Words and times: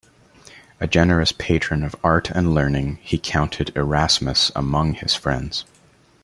A 0.79 0.87
generous 0.87 1.31
patron 1.31 1.83
of 1.83 1.95
art 2.03 2.31
and 2.31 2.55
learning, 2.55 2.97
he 3.03 3.19
counted 3.19 3.71
Erasmus 3.77 4.51
among 4.55 4.93
his 4.95 5.13
friends. 5.13 5.63